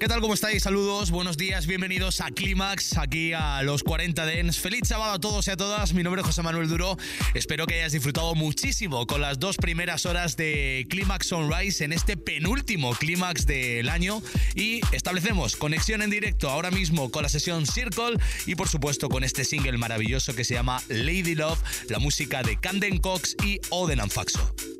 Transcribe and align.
¿Qué 0.00 0.08
tal? 0.08 0.22
¿Cómo 0.22 0.32
estáis? 0.32 0.62
Saludos, 0.62 1.10
buenos 1.10 1.36
días, 1.36 1.66
bienvenidos 1.66 2.22
a 2.22 2.30
Clímax, 2.30 2.96
aquí 2.96 3.34
a 3.34 3.62
los 3.62 3.82
40 3.82 4.24
Dens. 4.24 4.58
Feliz 4.58 4.88
sábado 4.88 5.12
a 5.12 5.20
todos 5.20 5.46
y 5.46 5.50
a 5.50 5.58
todas. 5.58 5.92
Mi 5.92 6.02
nombre 6.02 6.22
es 6.22 6.26
José 6.26 6.40
Manuel 6.40 6.70
Duro. 6.70 6.96
Espero 7.34 7.66
que 7.66 7.74
hayas 7.74 7.92
disfrutado 7.92 8.34
muchísimo 8.34 9.06
con 9.06 9.20
las 9.20 9.38
dos 9.38 9.58
primeras 9.58 10.06
horas 10.06 10.38
de 10.38 10.86
Clímax 10.88 11.26
Sunrise 11.26 11.84
en 11.84 11.92
este 11.92 12.16
penúltimo 12.16 12.94
Clímax 12.94 13.44
del 13.44 13.90
año. 13.90 14.22
Y 14.54 14.80
establecemos 14.92 15.54
conexión 15.56 16.00
en 16.00 16.08
directo 16.08 16.48
ahora 16.48 16.70
mismo 16.70 17.10
con 17.10 17.22
la 17.22 17.28
sesión 17.28 17.66
Circle 17.66 18.16
y, 18.46 18.54
por 18.54 18.70
supuesto, 18.70 19.10
con 19.10 19.22
este 19.22 19.44
single 19.44 19.76
maravilloso 19.76 20.34
que 20.34 20.44
se 20.44 20.54
llama 20.54 20.82
Lady 20.88 21.34
Love, 21.34 21.60
la 21.90 21.98
música 21.98 22.42
de 22.42 22.58
Camden 22.58 22.96
Cox 23.00 23.36
y 23.44 23.60
Oden 23.68 24.00
Anfaxo. 24.00 24.79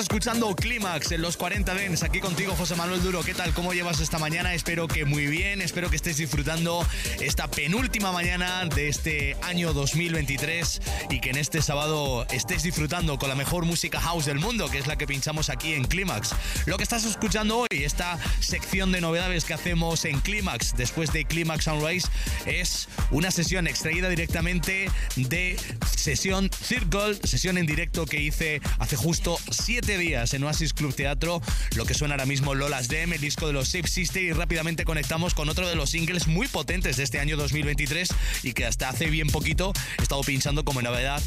Escuchando 0.00 0.54
Clímax 0.56 1.12
en 1.12 1.20
los 1.20 1.36
40 1.36 1.74
Dens, 1.74 2.02
aquí 2.02 2.20
contigo 2.20 2.54
José 2.56 2.74
Manuel 2.74 3.02
Duro. 3.02 3.22
¿Qué 3.22 3.34
tal? 3.34 3.52
¿Cómo 3.52 3.74
llevas 3.74 4.00
esta 4.00 4.18
mañana? 4.18 4.54
Espero 4.54 4.88
que 4.88 5.04
muy 5.04 5.26
bien, 5.26 5.60
espero 5.60 5.90
que 5.90 5.96
estés 5.96 6.16
disfrutando 6.16 6.86
esta 7.20 7.48
penúltima 7.48 8.10
mañana 8.10 8.64
de 8.64 8.88
este 8.88 9.36
año 9.42 9.72
2023 9.74 10.80
y 11.10 11.20
que 11.20 11.30
en 11.30 11.36
este 11.36 11.60
sábado 11.60 12.24
estés 12.30 12.62
disfrutando 12.62 13.18
con 13.18 13.28
la 13.28 13.34
mejor 13.34 13.64
música 13.64 14.00
house 14.00 14.26
del 14.26 14.38
mundo, 14.38 14.68
que 14.70 14.78
es 14.78 14.86
la 14.86 14.96
que 14.96 15.06
pinchamos 15.06 15.50
aquí 15.50 15.74
en 15.74 15.84
Clímax. 15.84 16.34
Lo 16.66 16.76
que 16.76 16.84
estás 16.84 17.04
escuchando 17.04 17.58
hoy, 17.58 17.66
esta 17.70 18.18
sección 18.40 18.92
de 18.92 19.00
novedades 19.00 19.44
que 19.44 19.54
hacemos 19.54 20.04
en 20.04 20.20
Clímax 20.20 20.76
después 20.76 21.12
de 21.12 21.24
Clímax 21.24 21.64
Sunrise, 21.64 22.08
es 22.46 22.88
una 23.10 23.30
sesión 23.30 23.66
extraída 23.66 24.08
directamente 24.08 24.88
de 25.16 25.56
sesión 25.96 26.48
Circle, 26.62 27.16
sesión 27.24 27.58
en 27.58 27.66
directo 27.66 28.06
que 28.06 28.20
hice 28.20 28.60
hace 28.78 28.96
justo 28.96 29.38
7 29.50 29.98
días 29.98 30.32
en 30.34 30.44
Oasis 30.44 30.72
Club 30.72 30.94
Teatro, 30.94 31.42
lo 31.74 31.84
que 31.86 31.94
suena 31.94 32.14
ahora 32.14 32.26
mismo 32.26 32.54
Lola's 32.54 32.88
Dem, 32.88 33.12
el 33.12 33.20
disco 33.20 33.46
de 33.46 33.52
los 33.52 33.68
Safe 33.68 33.88
Sister 33.88 34.22
y 34.22 34.32
rápidamente 34.32 34.84
conectamos 34.84 35.34
con 35.34 35.48
otro 35.48 35.68
de 35.68 35.74
los 35.74 35.90
singles 35.90 36.26
muy 36.28 36.46
potentes 36.46 36.96
de 36.96 37.02
este 37.02 37.18
año 37.18 37.36
2023 37.36 38.08
y 38.44 38.52
que 38.52 38.66
hasta 38.66 38.88
hace 38.88 39.06
bien 39.06 39.28
poquito 39.28 39.72
he 39.98 40.02
estado 40.02 40.22
pinchando 40.22 40.64
como 40.64 40.80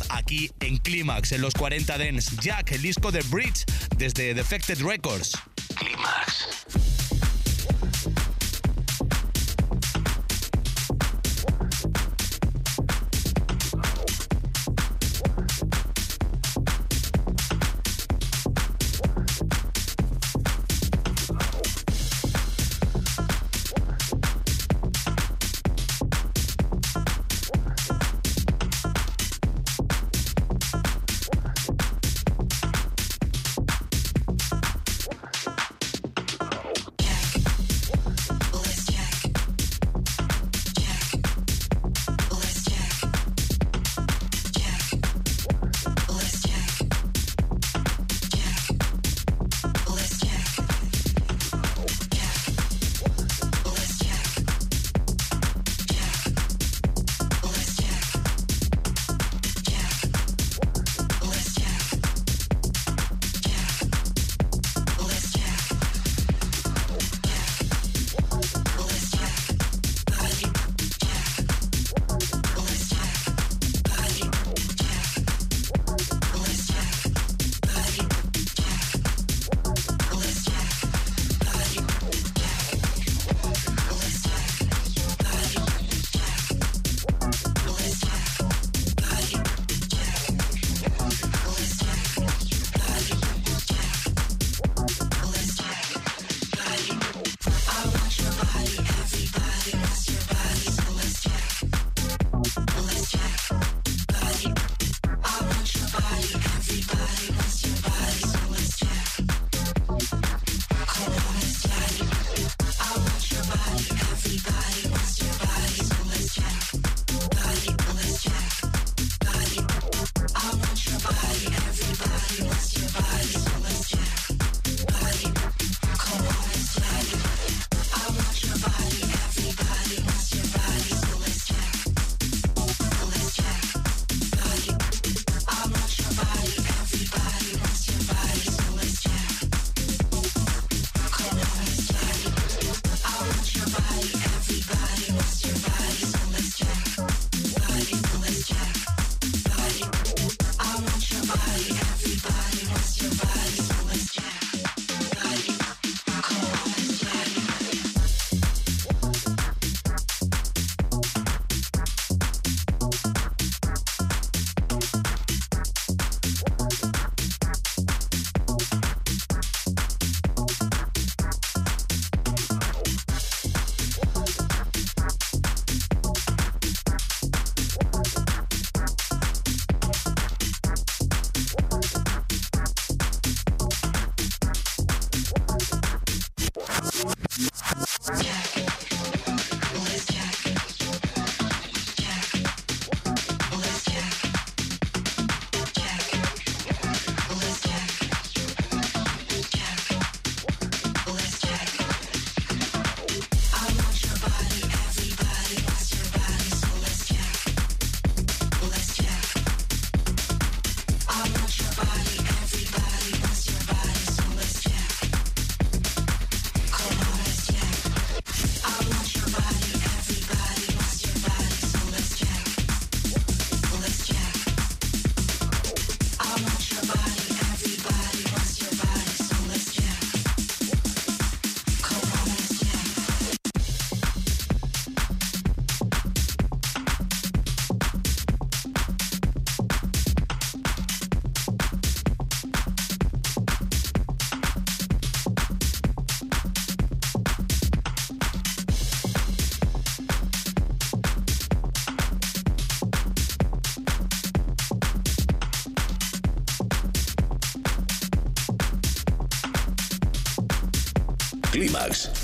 aquí 0.10 0.51
en 0.60 0.77
Clímax, 0.77 1.32
en 1.32 1.42
los 1.42 1.53
40 1.53 1.98
Dens. 1.98 2.36
Jack, 2.42 2.72
el 2.72 2.82
disco 2.82 3.12
de 3.12 3.22
Bridge 3.24 3.65
desde 3.98 4.34
Defected 4.34 4.82
Records. 4.82 5.32
Clímax. 5.75 6.93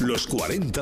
Los 0.09 0.25
40 0.25 0.81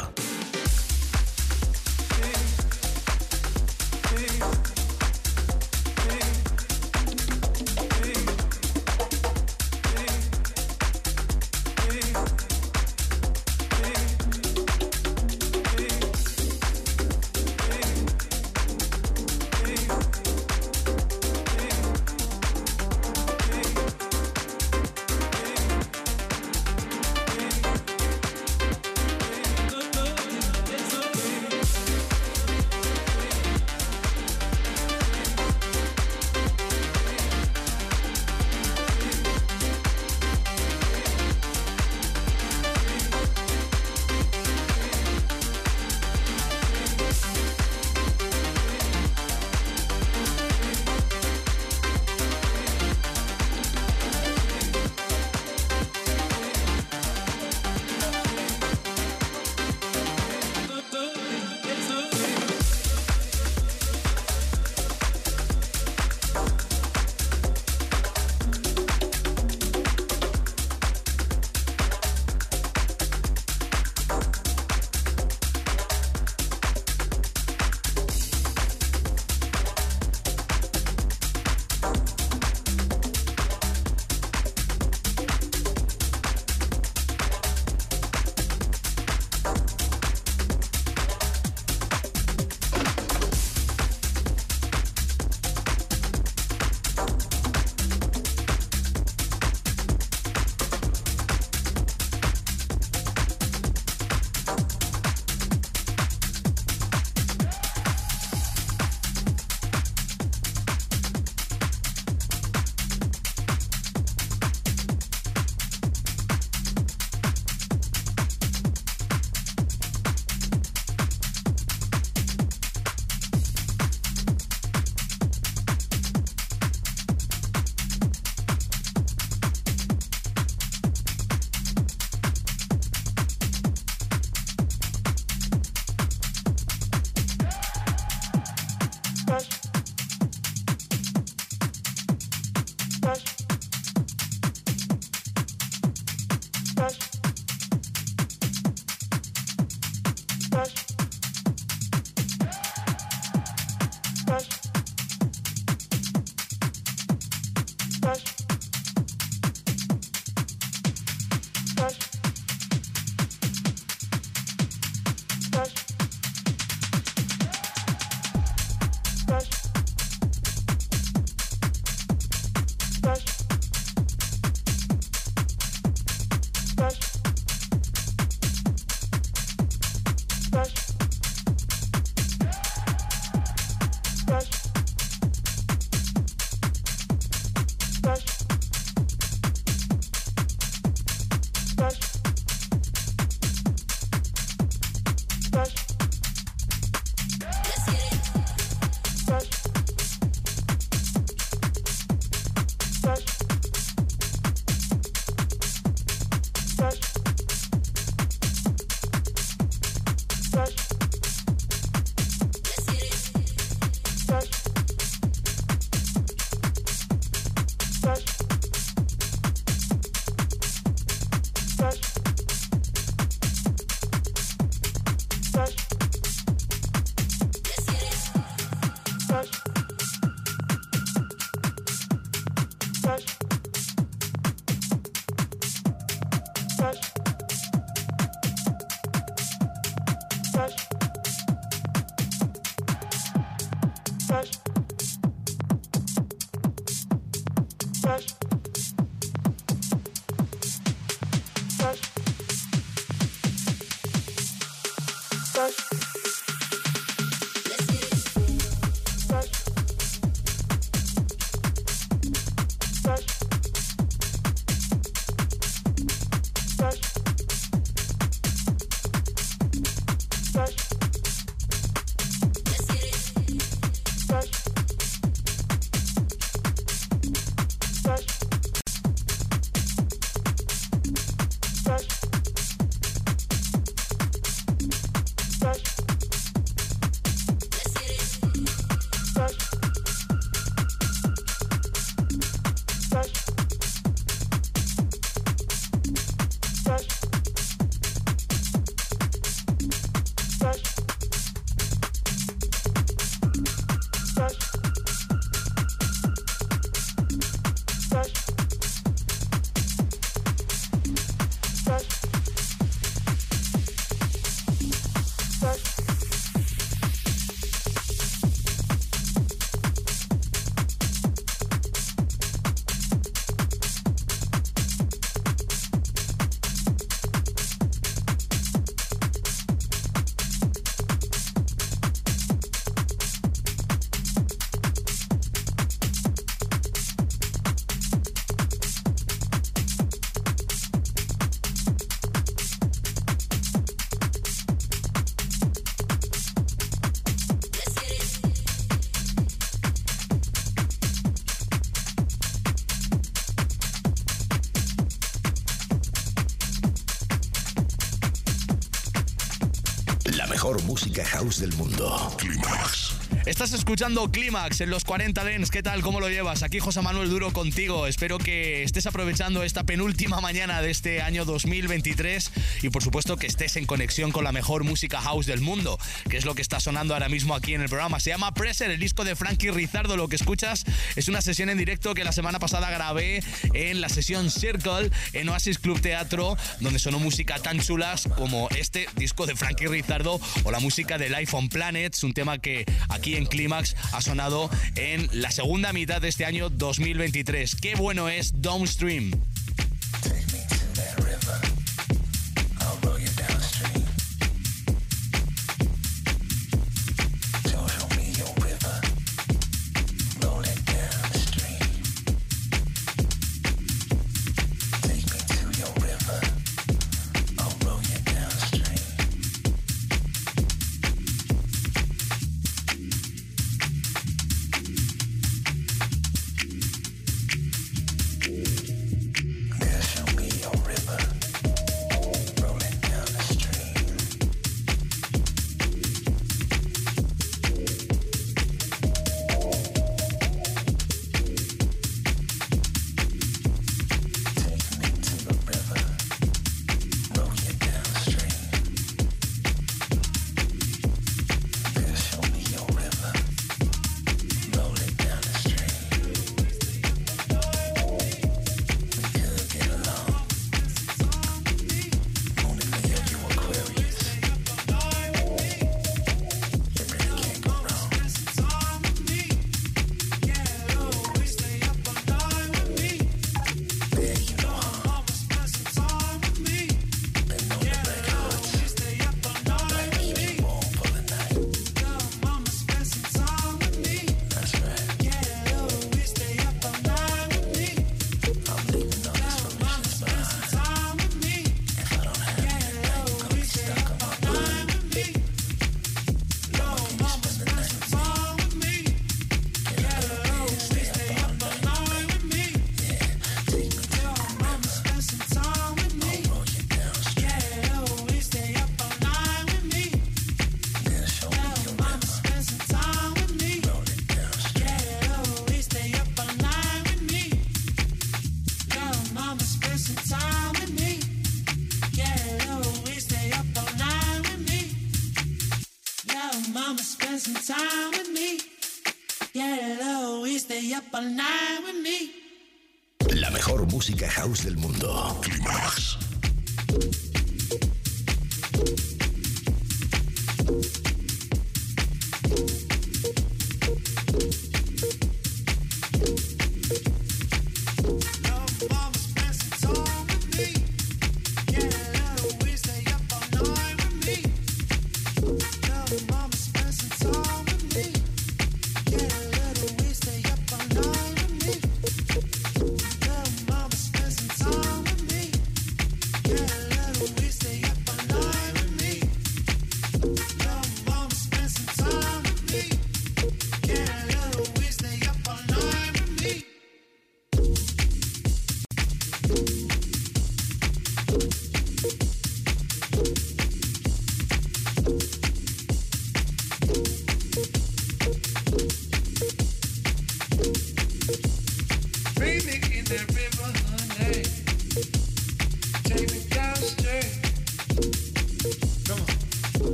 House 361.25 361.59
del 361.59 361.73
mundo. 361.73 362.35
Climax. 362.37 363.15
Estás 363.45 363.73
escuchando 363.73 364.29
Clímax 364.29 364.81
en 364.81 364.89
los 364.89 365.03
40 365.03 365.43
Dens. 365.43 365.71
¿Qué 365.71 365.81
tal? 365.81 366.01
¿Cómo 366.01 366.19
lo 366.19 366.29
llevas? 366.29 366.63
Aquí 366.63 366.79
José 366.79 367.01
Manuel 367.01 367.29
Duro 367.29 367.51
contigo. 367.51 368.05
Espero 368.05 368.37
que 368.37 368.83
estés 368.83 369.07
aprovechando 369.07 369.63
esta 369.63 369.83
penúltima 369.83 370.41
mañana 370.41 370.81
de 370.81 370.91
este 370.91 371.21
año 371.21 371.43
2023 371.45 372.51
y 372.81 372.89
por 372.89 373.03
supuesto 373.03 373.37
que 373.37 373.47
estés 373.47 373.75
en 373.75 373.85
conexión 373.85 374.31
con 374.31 374.43
la 374.43 374.51
mejor 374.51 374.83
música 374.83 375.21
house 375.21 375.45
del 375.45 375.61
mundo, 375.61 375.99
que 376.29 376.37
es 376.37 376.45
lo 376.45 376.55
que 376.55 376.61
está 376.61 376.79
sonando 376.79 377.13
ahora 377.13 377.29
mismo 377.29 377.55
aquí 377.55 377.73
en 377.73 377.81
el 377.81 377.89
programa. 377.89 378.19
Se 378.19 378.29
llama 378.29 378.53
Presser, 378.53 378.91
el 378.91 378.99
disco 378.99 379.23
de 379.23 379.35
Frankie 379.35 379.71
Rizardo. 379.71 380.17
Lo 380.17 380.27
que 380.27 380.35
escuchas 380.35 380.83
es 381.15 381.27
una 381.27 381.41
sesión 381.41 381.69
en 381.69 381.77
directo 381.77 382.13
que 382.13 382.23
la 382.23 382.31
semana 382.31 382.59
pasada 382.59 382.89
grabé 382.89 383.43
en 383.73 384.01
la 384.01 384.09
sesión 384.09 384.49
Circle 384.49 385.11
en 385.33 385.49
Oasis 385.49 385.79
Club 385.79 386.01
Teatro, 386.01 386.57
donde 386.79 386.99
sonó 386.99 387.19
música 387.19 387.59
tan 387.59 387.79
chulas 387.79 388.27
como 388.35 388.69
este 388.69 389.07
disco 389.15 389.45
de 389.45 389.55
Frankie 389.55 389.87
Rizardo 389.87 390.39
o 390.63 390.71
la 390.71 390.79
música 390.79 391.17
del 391.17 391.35
iPhone 391.35 391.69
Planets, 391.69 392.23
un 392.23 392.33
tema 392.33 392.59
que 392.59 392.85
aquí 393.09 393.35
en 393.35 393.45
Clímax 393.45 393.95
ha 394.13 394.21
sonado 394.21 394.69
en 394.95 395.29
la 395.33 395.51
segunda 395.51 395.93
mitad 395.93 396.21
de 396.21 396.29
este 396.29 396.45
año 396.45 396.69
2023. 396.69 397.75
Qué 397.75 397.95
bueno 397.95 398.29
es 398.29 398.61
Downstream. 398.61 399.31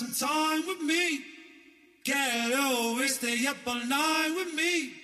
some 0.00 0.28
time 0.28 0.66
with 0.66 0.80
me. 0.80 1.20
Get 2.04 2.52
over, 2.52 3.06
stay 3.06 3.46
up 3.46 3.56
all 3.66 3.74
night 3.74 4.32
with 4.34 4.54
me. 4.54 4.94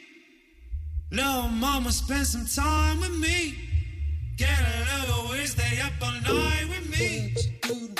Little 1.12 1.48
mama, 1.48 1.92
spend 1.92 2.26
some 2.26 2.46
time 2.46 3.00
with 3.00 3.14
me. 3.18 3.58
Get 4.38 4.48
over, 5.10 5.46
stay 5.46 5.80
up 5.80 5.92
all 6.00 6.12
night 6.22 6.66
with 6.70 6.88
me. 6.98 7.95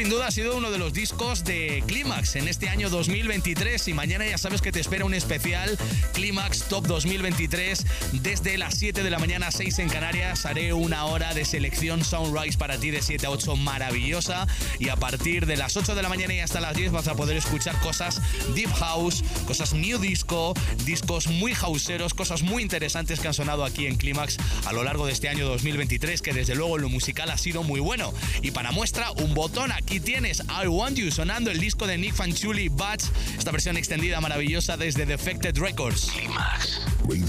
Sin 0.00 0.08
duda 0.08 0.28
ha 0.28 0.30
sido 0.30 0.56
uno 0.56 0.70
de 0.70 0.78
los 0.78 0.94
discos 0.94 1.44
de 1.44 1.84
Clímax 1.86 2.36
en 2.36 2.48
este 2.48 2.70
año 2.70 2.88
2023 2.88 3.88
y 3.88 3.92
mañana 3.92 4.26
ya 4.26 4.38
sabes 4.38 4.62
que 4.62 4.72
te 4.72 4.80
espera 4.80 5.04
un 5.04 5.12
especial 5.12 5.76
Clímax 6.20 6.68
Top 6.68 6.86
2023 6.86 7.86
desde 8.12 8.58
las 8.58 8.74
7 8.74 9.02
de 9.02 9.08
la 9.08 9.18
mañana 9.18 9.46
a 9.46 9.50
6 9.50 9.78
en 9.78 9.88
Canarias. 9.88 10.44
Haré 10.44 10.74
una 10.74 11.06
hora 11.06 11.32
de 11.32 11.46
selección 11.46 12.04
Sunrise 12.04 12.58
para 12.58 12.76
ti 12.76 12.90
de 12.90 13.00
7 13.00 13.24
a 13.24 13.30
8 13.30 13.56
maravillosa 13.56 14.46
y 14.78 14.90
a 14.90 14.96
partir 14.96 15.46
de 15.46 15.56
las 15.56 15.78
8 15.78 15.94
de 15.94 16.02
la 16.02 16.10
mañana 16.10 16.34
y 16.34 16.40
hasta 16.40 16.60
las 16.60 16.76
10 16.76 16.92
vas 16.92 17.08
a 17.08 17.14
poder 17.14 17.38
escuchar 17.38 17.80
cosas 17.80 18.20
deep 18.54 18.70
house, 18.74 19.24
cosas 19.46 19.72
new 19.72 19.98
disco, 19.98 20.52
discos 20.84 21.26
muy 21.26 21.54
houseeros, 21.54 22.12
cosas 22.12 22.42
muy 22.42 22.62
interesantes 22.62 23.18
que 23.18 23.28
han 23.28 23.34
sonado 23.34 23.64
aquí 23.64 23.86
en 23.86 23.96
Clímax 23.96 24.36
a 24.66 24.74
lo 24.74 24.84
largo 24.84 25.06
de 25.06 25.12
este 25.12 25.30
año 25.30 25.48
2023 25.48 26.20
que 26.20 26.34
desde 26.34 26.54
luego 26.54 26.76
en 26.76 26.82
lo 26.82 26.90
musical 26.90 27.30
ha 27.30 27.38
sido 27.38 27.62
muy 27.62 27.80
bueno. 27.80 28.12
Y 28.42 28.50
para 28.50 28.72
muestra 28.72 29.10
un 29.12 29.32
botón 29.32 29.72
aquí 29.72 30.00
tienes 30.00 30.42
I 30.62 30.66
Want 30.66 30.98
You 30.98 31.10
sonando 31.12 31.50
el 31.50 31.60
disco 31.60 31.86
de 31.86 31.96
Nick 31.96 32.12
Fanchuli 32.12 32.68
Batch, 32.68 33.04
esta 33.40 33.52
versión 33.52 33.78
extendida 33.78 34.20
maravillosa 34.20 34.76
desde 34.76 35.06
Defected 35.06 35.56
Records. 35.58 36.12
Climax 36.12 36.82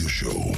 Show. 0.09 0.51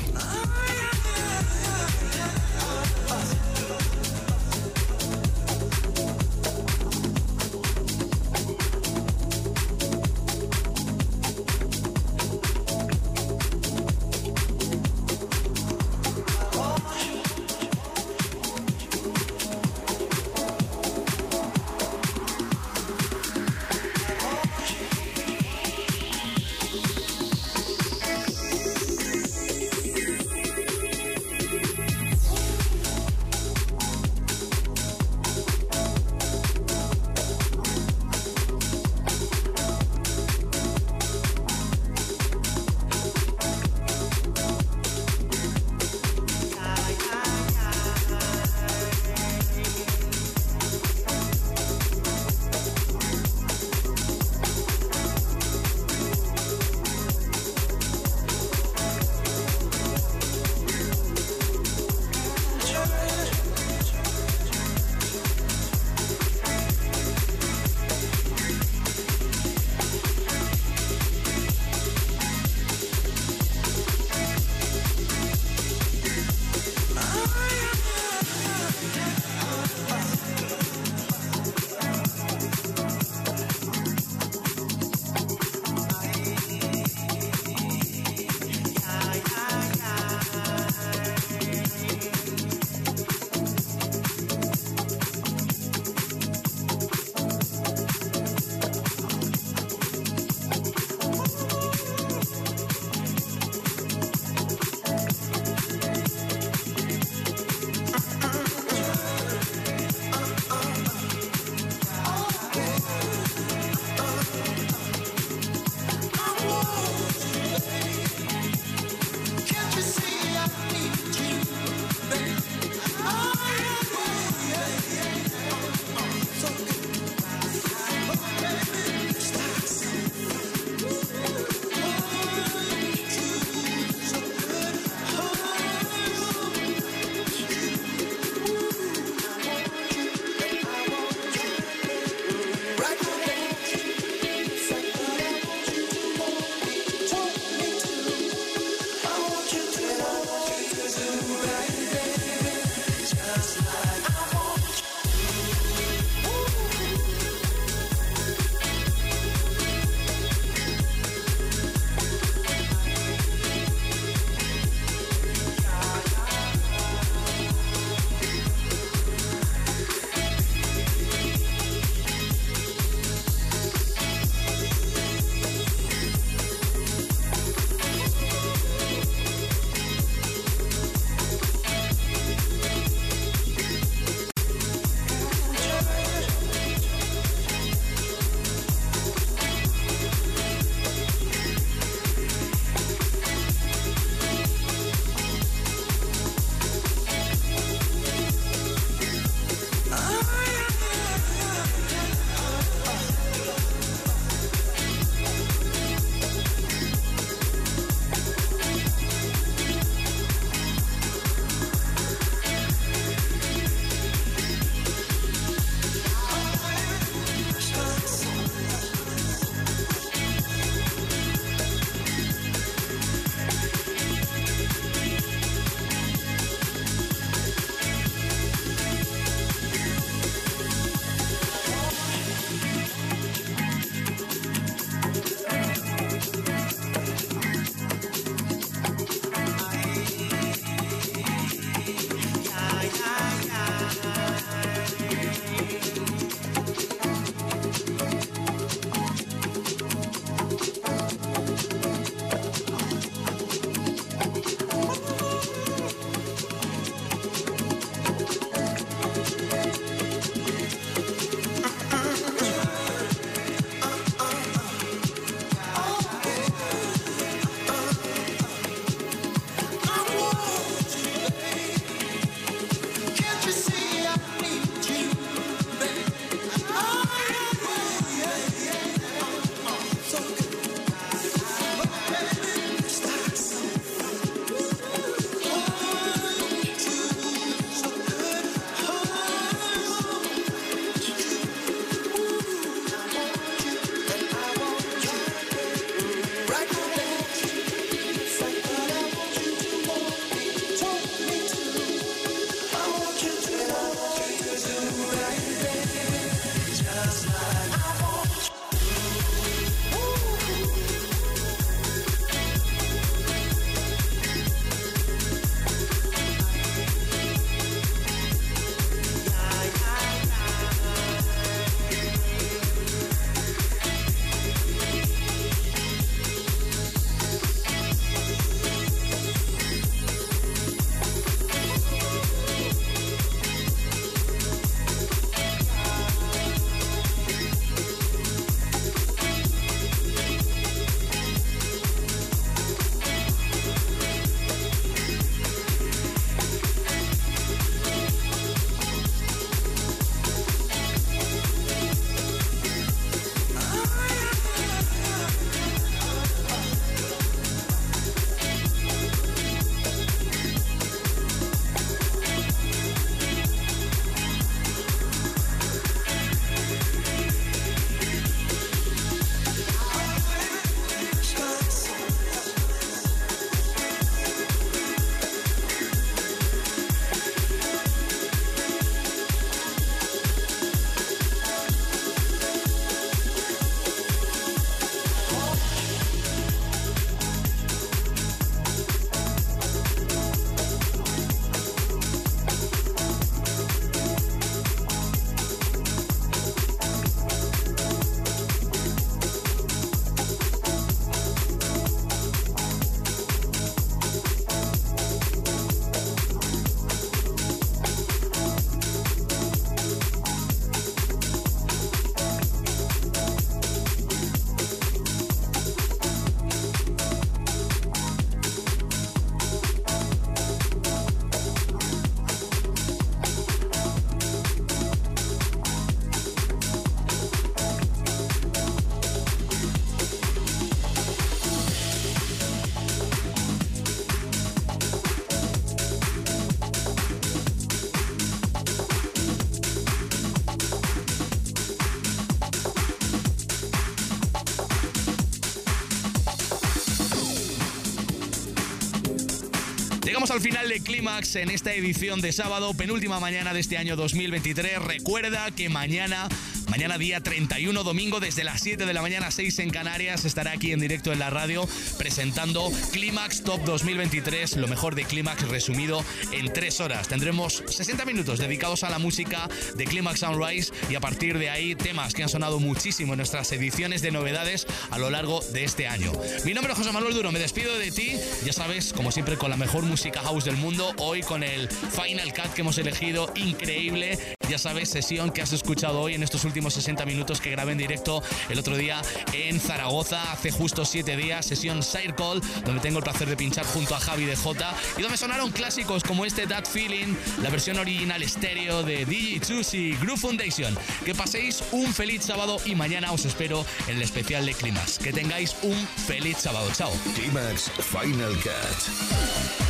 Llegamos 450.04 450.32
al 450.32 450.42
final 450.42 450.68
de 450.68 450.82
Clímax 450.82 451.38
en 451.38 451.50
esta 451.50 451.74
edición 451.74 452.20
de 452.20 452.34
sábado, 452.34 452.74
penúltima 452.74 453.22
mañana 453.22 453.54
de 453.54 453.62
este 453.62 453.78
año 453.78 453.96
2023. 453.96 454.82
Recuerda 454.82 455.50
que 455.52 455.70
mañana 455.70 456.28
Mañana 456.74 456.98
día 456.98 457.22
31, 457.22 457.84
domingo, 457.84 458.20
desde 458.20 458.44
las 458.44 458.60
7 458.62 458.88
de 458.88 458.94
la 458.96 459.04
mañana, 459.04 459.30
6 459.30 459.60
en 459.60 459.70
Canarias, 459.70 460.26
estará 460.26 460.54
aquí 460.54 460.72
en 460.72 460.80
directo 460.80 461.14
en 461.14 461.20
la 461.20 461.30
radio 461.30 461.70
presentando 462.00 462.72
Clímax 462.92 463.44
Top 463.44 463.64
2023, 463.64 464.58
lo 464.58 464.68
mejor 464.68 464.96
de 464.96 465.04
Clímax 465.04 465.48
resumido 465.50 466.04
en 466.32 466.52
3 466.52 466.82
horas. 466.82 467.08
Tendremos 467.08 467.64
60 467.68 468.06
minutos 468.06 468.40
dedicados 468.40 468.84
a 468.84 468.90
la 468.90 468.98
música 468.98 469.48
de 469.76 469.86
Clímax 469.86 470.22
Sunrise 470.22 470.74
y 470.90 470.96
a 470.96 471.00
partir 471.00 471.38
de 471.38 471.52
ahí 471.52 471.76
temas 471.76 472.16
que 472.16 472.24
han 472.24 472.30
sonado 472.30 472.60
muchísimo 472.60 473.14
en 473.14 473.18
nuestras 473.18 473.52
ediciones 473.52 474.02
de 474.02 474.10
novedades 474.10 474.66
a 474.90 474.98
lo 474.98 475.12
largo 475.12 475.42
de 475.54 475.66
este 475.66 475.86
año. 475.86 476.12
Mi 476.44 476.56
nombre 476.56 476.74
es 476.74 476.80
José 476.80 476.92
Manuel 476.92 477.14
Duro, 477.14 477.32
me 477.32 477.38
despido 477.38 477.78
de 477.78 477.92
ti, 477.92 478.14
ya 478.44 478.52
sabes, 478.52 478.94
como 478.94 479.12
siempre 479.12 479.38
con 479.38 479.52
la 479.52 479.58
mejor 479.58 479.84
música 479.84 480.22
house 480.24 480.46
del 480.46 480.58
mundo, 480.58 480.92
hoy 480.98 481.22
con 481.22 481.44
el 481.44 481.70
Final 481.70 482.34
Cut 482.34 482.56
que 482.56 482.62
hemos 482.62 482.80
elegido, 482.80 483.32
increíble, 483.36 484.18
ya 484.50 484.58
sabes, 484.58 484.90
sesión 484.90 485.32
que 485.32 485.42
has 485.42 485.54
escuchado 485.54 486.02
hoy 486.02 486.16
en 486.16 486.24
estos 486.24 486.44
últimos 486.46 486.74
60 486.74 487.06
minutos 487.06 487.40
que 487.42 487.50
grabé 487.50 487.72
en 487.72 487.78
directo 487.78 488.22
el 488.50 488.60
otro 488.60 488.76
día 488.78 489.02
en 489.34 489.60
Zaragoza, 489.60 490.32
hace 490.32 490.52
justo 490.52 490.86
7 490.86 491.16
días, 491.18 491.46
sesión 491.46 491.84
Circle, 491.84 492.42
donde 492.66 492.82
tengo 492.82 493.00
el 493.00 493.04
placer 493.04 493.28
de 493.28 493.38
pinchar 493.38 493.66
junto 493.66 493.96
a 493.96 494.00
Javi 494.00 494.26
de 494.26 494.36
J 494.36 494.74
y 494.98 495.02
donde 495.02 495.18
sonaron 495.18 495.52
clásicos 495.52 496.04
como 496.04 496.26
este 496.26 496.48
That 496.48 496.66
Feeling, 496.66 497.16
la 497.42 497.50
versión 497.50 497.78
original 497.80 498.22
estéreo 498.22 498.84
de 498.84 499.06
DJ 499.06 499.40
Chus 499.40 499.74
Groove 500.02 500.20
Foundation. 500.20 500.78
Que 501.06 501.16
paséis 501.16 501.64
un 501.72 501.94
feliz 501.94 502.24
sábado 502.24 502.58
y 502.66 502.76
mañana 502.76 503.12
os 503.12 503.26
espero 503.26 503.66
en 503.88 503.98
el 503.98 504.02
especial 504.02 504.46
de 504.46 504.54
Climax. 504.54 505.00
Que 505.00 505.14
tengáis 505.14 505.56
un 505.64 505.88
feliz 506.08 506.38
sábado. 506.38 506.68
Chao. 506.74 506.92
Final 506.92 508.36
Cut. 508.42 509.63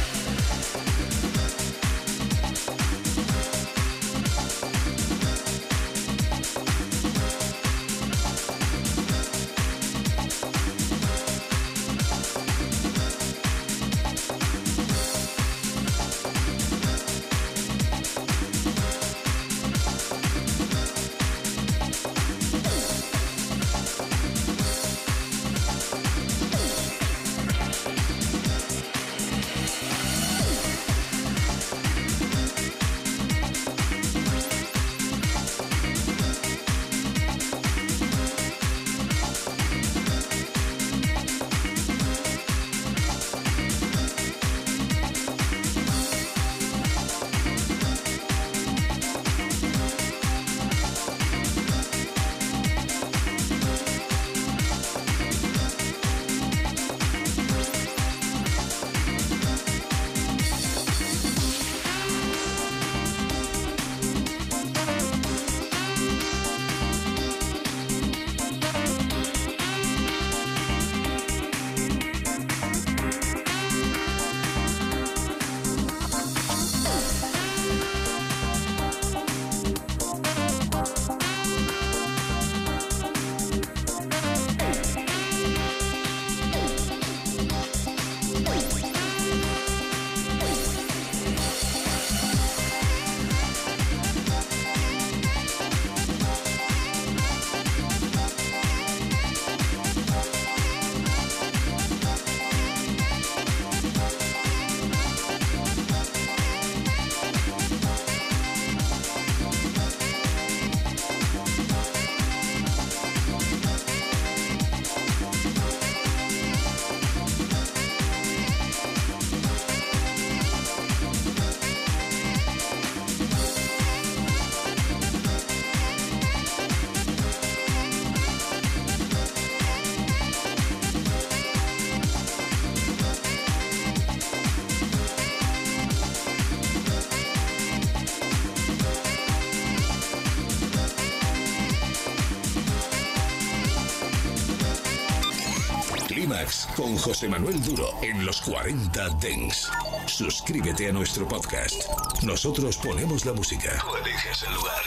Con 146.75 146.97
José 146.97 147.27
Manuel 147.27 147.61
Duro 147.63 147.89
en 148.01 148.25
los 148.25 148.41
40 148.41 149.09
Dens. 149.21 149.69
Suscríbete 150.05 150.89
a 150.89 150.91
nuestro 150.91 151.27
podcast. 151.27 151.83
Nosotros 152.23 152.77
ponemos 152.77 153.25
la 153.25 153.33
música. 153.33 153.69
Tú 153.79 153.95
eliges 153.95 154.43
el 154.43 154.53
lugar. 154.55 154.81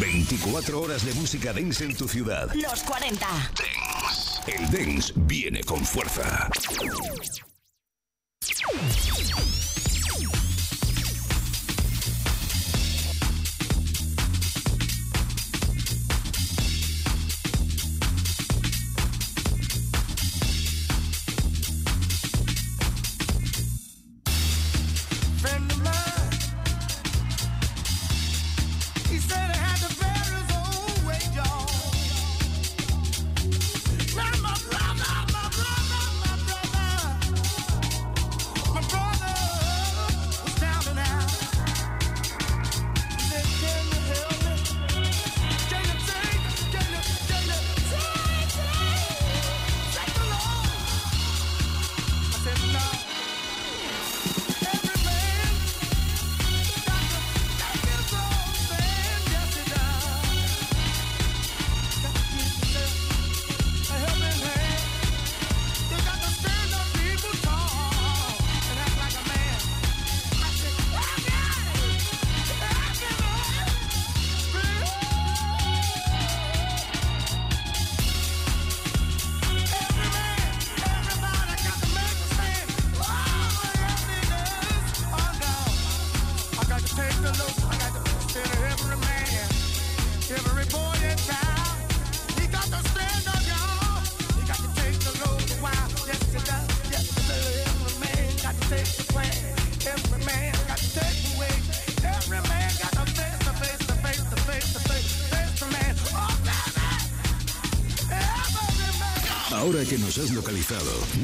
24 0.00 0.80
horas 0.80 1.04
de 1.04 1.14
música 1.14 1.52
dance 1.52 1.84
en 1.84 1.96
tu 1.96 2.08
ciudad. 2.08 2.50
Los 2.54 2.82
40. 2.82 3.26
El 4.46 4.70
dance 4.70 5.12
viene 5.16 5.62
con 5.64 5.84
fuerza. 5.84 6.48